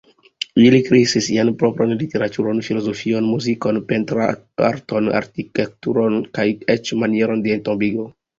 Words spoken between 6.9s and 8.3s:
manieron de entombigo.